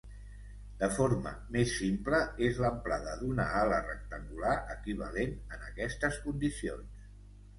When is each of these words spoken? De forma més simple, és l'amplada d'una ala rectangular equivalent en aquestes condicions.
De 0.77 0.87
forma 0.93 1.31
més 1.55 1.73
simple, 1.81 2.21
és 2.47 2.61
l'amplada 2.63 3.13
d'una 3.19 3.45
ala 3.59 3.77
rectangular 3.89 4.55
equivalent 4.77 5.37
en 5.59 5.67
aquestes 5.69 6.17
condicions. 6.25 7.05